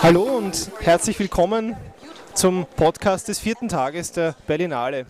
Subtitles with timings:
[0.00, 1.76] Herzlich willkommen
[2.32, 5.06] zum Podcast des vierten Tages der Berlinale.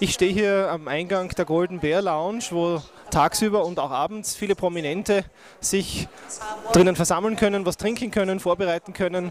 [0.00, 4.54] Ich stehe hier am Eingang der Golden Bear Lounge, wo tagsüber und auch abends viele
[4.54, 5.24] Prominente
[5.60, 6.08] sich
[6.72, 9.30] drinnen versammeln können, was trinken können, vorbereiten können.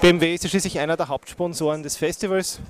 [0.00, 2.60] BMW ist schließlich einer der Hauptsponsoren des Festivals.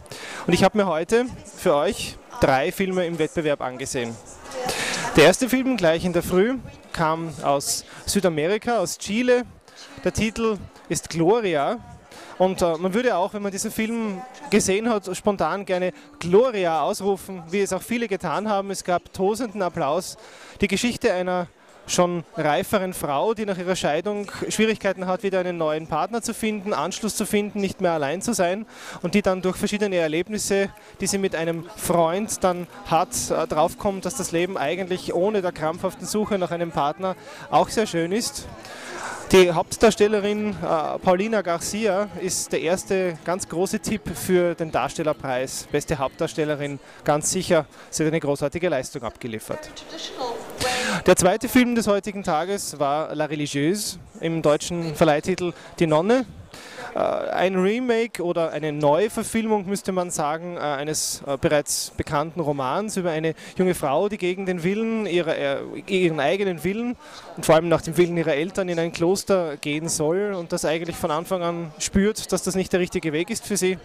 [0.46, 1.26] Und ich habe mir heute
[1.58, 4.16] für euch drei Filme im Wettbewerb angesehen.
[5.14, 6.56] Der erste Film gleich in der Früh
[6.94, 9.44] kam aus Südamerika, aus Chile.
[10.04, 10.58] Der Titel
[10.88, 11.78] ist Gloria
[12.38, 17.42] und äh, man würde auch, wenn man diesen Film gesehen hat, spontan gerne Gloria ausrufen,
[17.50, 18.70] wie es auch viele getan haben.
[18.70, 20.16] Es gab tosenden Applaus.
[20.60, 21.48] Die Geschichte einer
[21.86, 26.72] schon reiferen Frau, die nach ihrer Scheidung Schwierigkeiten hat, wieder einen neuen Partner zu finden,
[26.72, 28.66] Anschluss zu finden, nicht mehr allein zu sein
[29.02, 34.04] und die dann durch verschiedene Erlebnisse, die sie mit einem Freund dann hat, äh, draufkommt,
[34.04, 37.16] dass das Leben eigentlich ohne der krampfhaften Suche nach einem Partner
[37.50, 38.46] auch sehr schön ist.
[39.32, 45.68] Die Hauptdarstellerin äh, Paulina Garcia ist der erste ganz große Tipp für den Darstellerpreis.
[45.70, 47.66] Beste Hauptdarstellerin, ganz sicher.
[47.90, 49.70] Sie hat eine großartige Leistung abgeliefert.
[51.06, 56.26] Der zweite Film des heutigen Tages war La Religieuse, im deutschen Verleihtitel Die Nonne.
[56.94, 62.96] Äh, ein Remake oder eine Neuverfilmung, müsste man sagen, äh, eines äh, bereits bekannten Romans
[62.96, 66.96] über eine junge Frau, die gegen den Willen, ihrer, ihren eigenen Willen
[67.36, 70.64] und vor allem nach dem Willen ihrer Eltern in ein Kloster gehen soll und das
[70.64, 73.78] eigentlich von Anfang an spürt, dass das nicht der richtige Weg ist für sie.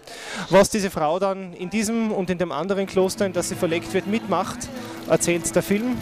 [0.50, 3.94] Was diese Frau dann in diesem und in dem anderen Kloster, in das sie verlegt
[3.94, 4.58] wird, mitmacht,
[5.08, 5.96] erzählt der Film.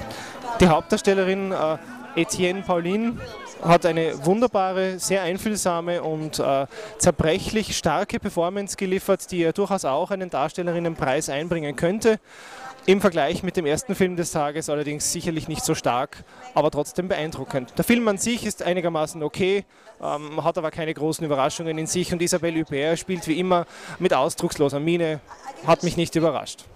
[0.61, 1.53] Die Hauptdarstellerin
[2.17, 3.19] Etienne Pauline
[3.63, 6.67] hat eine wunderbare, sehr einfühlsame und äh,
[6.99, 12.21] zerbrechlich starke Performance geliefert, die er durchaus auch einen Darstellerinnenpreis einbringen könnte.
[12.87, 17.09] Im Vergleich mit dem ersten Film des Tages allerdings sicherlich nicht so stark, aber trotzdem
[17.09, 17.73] beeindruckend.
[17.79, 19.65] Der Film an sich ist einigermaßen okay,
[20.03, 23.65] ähm, hat aber keine großen Überraschungen in sich und Isabelle Huppert spielt wie immer
[23.99, 25.21] mit ausdrucksloser Miene,
[25.67, 26.67] hat mich nicht überrascht.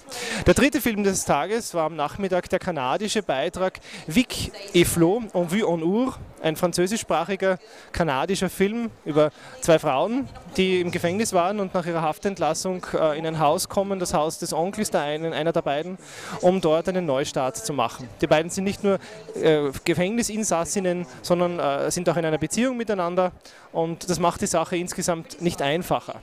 [0.46, 5.50] Der dritte Film des Tages war am Nachmittag der kanadische Beitrag Vic et Flo, en
[5.50, 7.58] vue en Ur, ein französischsprachiger
[7.92, 9.30] kanadischer Film über
[9.60, 13.98] zwei Frauen, die im Gefängnis waren und nach ihrer Haftentlassung äh, in ein Haus kommen,
[13.98, 15.98] das Haus des Onkels der einen, einer der beiden,
[16.40, 18.08] um dort einen Neustart zu machen.
[18.20, 18.98] Die beiden sind nicht nur
[19.34, 23.32] äh, Gefängnisinsassinnen, sondern äh, sind auch in einer Beziehung miteinander
[23.72, 26.20] und das macht die Sache insgesamt nicht einfacher.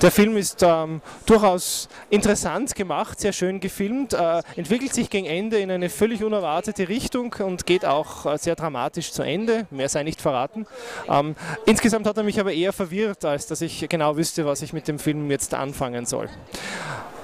[0.00, 5.58] Der Film ist ähm, durchaus interessant gemacht, sehr schön gefilmt, äh, entwickelt sich gegen Ende
[5.58, 9.66] in eine völlig unerwartete Richtung und geht auch äh, sehr dramatisch zu Ende.
[9.70, 10.66] Mehr sei nicht verraten.
[11.08, 11.34] Ähm,
[11.66, 14.86] insgesamt hat er mich aber eher verwirrt, als dass ich genau wüsste, was ich mit
[14.86, 16.28] dem Film jetzt anfangen soll.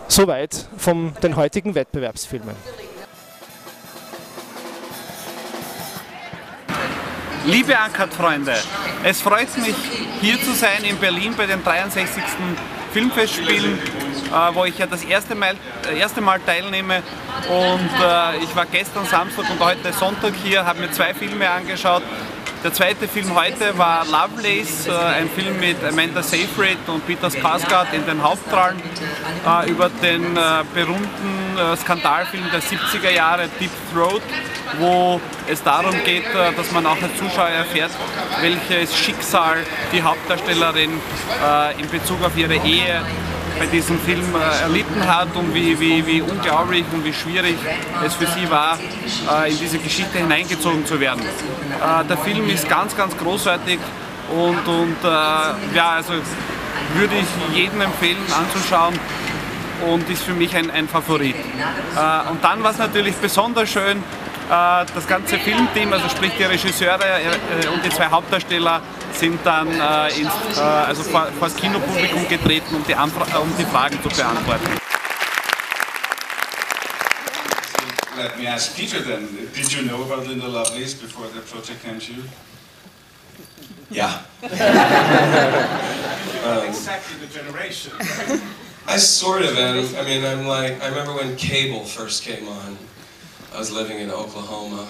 [0.08, 2.56] Soweit von den heutigen Wettbewerbsfilmen.
[7.46, 8.54] Liebe Ankert-Freunde,
[9.02, 9.74] es freut mich,
[10.22, 12.14] hier zu sein in Berlin bei den 63.
[12.92, 15.54] Filmfestspielen, äh, wo ich ja das erste Mal,
[15.86, 17.02] äh, erste Mal teilnehme.
[17.48, 22.02] Und äh, ich war gestern Samstag und heute Sonntag hier, habe mir zwei Filme angeschaut.
[22.64, 28.06] Der zweite Film heute war Lovelace, ein Film mit Amanda Seyfried und Peter Skarsgård in
[28.06, 28.82] den Hauptrollen
[29.66, 30.34] über den
[30.74, 34.22] berühmten Skandalfilm der 70er Jahre Deep Throat
[34.78, 37.90] wo es darum geht, äh, dass man auch als Zuschauer erfährt,
[38.40, 39.58] welches Schicksal
[39.92, 43.02] die Hauptdarstellerin äh, in Bezug auf ihre Ehe
[43.58, 47.56] bei diesem Film äh, erlitten hat und wie, wie, wie unglaublich und wie schwierig
[48.04, 48.78] es für sie war,
[49.48, 51.22] in diese Geschichte hineingezogen zu werden.
[52.08, 53.78] der Film ist ganz, ganz großartig
[54.30, 54.96] und, und
[55.74, 56.14] ja, also
[56.94, 58.98] würde ich jedem empfehlen anzuschauen
[59.90, 61.36] und ist für mich ein, ein Favorit.
[62.30, 64.02] und dann war es natürlich besonders schön,
[64.50, 68.82] äh, das ganze Filmteam, also sprich die Regisseure äh, und die zwei Hauptdarsteller,
[69.18, 73.64] sind dann äh, ins, also vor, vor das Kinopublikum getreten, um die, Anfra um die
[73.64, 74.78] Fragen zu beantworten.
[78.16, 81.98] Let me ask Peter then, did you know about Linda Lovelace before the project came
[81.98, 82.22] to you?
[83.90, 84.22] Yeah.
[86.44, 87.92] um, exactly the generation.
[88.86, 89.96] I sort of am.
[89.96, 92.78] I mean, I'm like, I remember when cable first came on.
[93.54, 94.88] I was living in Oklahoma,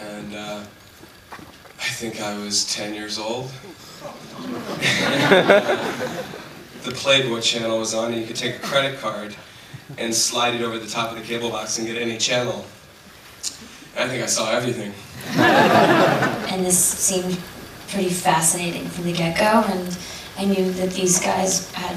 [0.00, 0.60] and uh,
[1.86, 3.48] I think I was 10 years old.
[6.82, 9.36] the Playboy channel was on, and you could take a credit card
[9.96, 12.64] and slide it over the top of the cable box and get any channel.
[13.96, 14.92] I think I saw everything.
[15.38, 17.38] and this seemed
[17.86, 19.96] pretty fascinating from the get-go, and
[20.36, 21.96] I knew that these guys had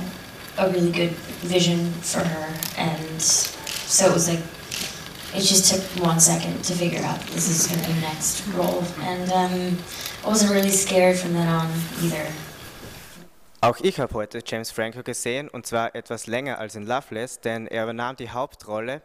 [0.60, 4.44] a really good vision for her, and so it was like
[5.36, 8.48] it just took one second to figure out this is going to be the next
[8.48, 8.84] role.
[9.02, 9.78] And um,
[10.24, 11.72] I wasn't really scared from then on
[12.02, 12.28] either.
[13.62, 17.68] Auch ich habe heute James Franco gesehen und zwar etwas länger als in Loveless, denn
[17.68, 19.02] er übernahm die Hauptrolle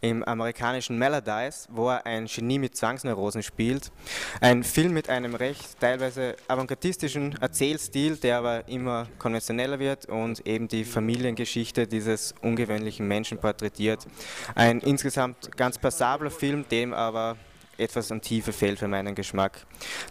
[0.00, 3.92] im amerikanischen Melodies, wo er ein Genie mit Zwangsneurosen spielt.
[4.40, 10.66] Ein Film mit einem recht teilweise avantgardistischen Erzählstil, der aber immer konventioneller wird und eben
[10.66, 14.08] die Familiengeschichte dieses ungewöhnlichen Menschen porträtiert.
[14.56, 17.36] Ein insgesamt ganz passabler Film, dem aber
[17.78, 19.64] etwas an Tiefe fehlt für meinen Geschmack.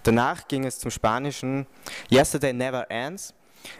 [0.03, 1.67] Danach ging es zum spanischen
[2.09, 3.33] Yesterday Never Ends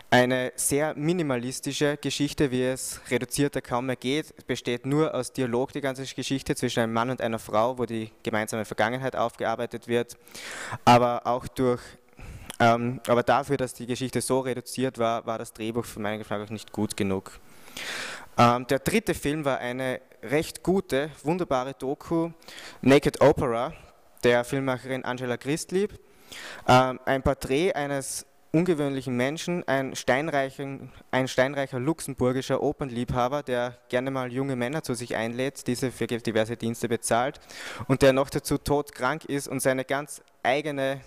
[0.10, 4.34] eine sehr minimalistische Geschichte, wie es reduzierter kaum mehr geht.
[4.38, 7.86] Es besteht nur aus Dialog, die ganze Geschichte zwischen einem Mann und einer Frau, wo
[7.86, 10.18] die gemeinsame Vergangenheit aufgearbeitet wird.
[10.86, 11.82] Aber auch durch
[12.60, 16.52] ähm, aber dafür, dass die Geschichte so reduziert war, war das Drehbuch für meinen Geschmack
[16.52, 17.40] nicht gut genug.
[18.38, 22.30] Ähm, der dritte Film war eine recht gute, wunderbare Doku,
[22.82, 23.74] Naked Opera,
[24.24, 26.00] der Filmemacherin Angela Christlieb.
[26.68, 29.94] Ähm, ein Porträt eines ungewöhnlichen Menschen, ein,
[31.12, 36.58] ein steinreicher luxemburgischer Opernliebhaber, der gerne mal junge Männer zu sich einlädt, diese für diverse
[36.58, 37.40] Dienste bezahlt
[37.88, 41.00] und der noch dazu todkrank ist und seine ganz eigene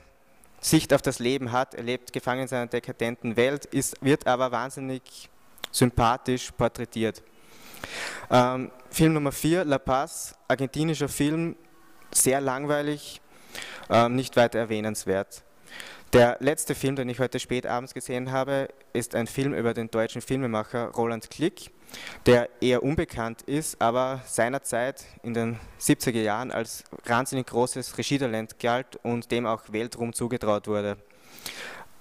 [0.60, 1.74] Sicht auf das Leben hat.
[1.74, 5.28] Er lebt gefangen in seiner dekadenten Welt, ist, wird aber wahnsinnig
[5.70, 7.22] sympathisch porträtiert.
[8.30, 11.56] Ähm, Film Nummer 4, La Paz, argentinischer Film,
[12.10, 13.20] sehr langweilig,
[13.90, 15.42] ähm, nicht weiter erwähnenswert.
[16.14, 19.90] Der letzte Film, den ich heute spät abends gesehen habe, ist ein Film über den
[19.90, 21.72] deutschen Filmemacher Roland Klick,
[22.24, 28.94] der eher unbekannt ist, aber seinerzeit in den 70er Jahren als wahnsinnig großes Regietalent galt
[29.02, 30.98] und dem auch Weltruhm zugetraut wurde.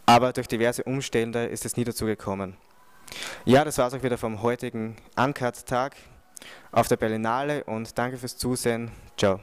[0.06, 2.56] Aber durch diverse Umstände ist es nie dazu gekommen.
[3.46, 5.96] Ja, das war es auch wieder vom heutigen Uncut-Tag
[6.72, 8.92] auf der Berlinale und danke fürs Zusehen.
[9.18, 9.40] Ciao.